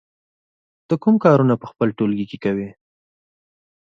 ته 0.87 0.95
کوم 1.03 1.15
کارونه 1.25 1.53
په 1.61 1.65
خپل 1.71 1.87
ټولګي 1.97 2.25
کې 2.29 2.37
کوې؟ 2.43 2.69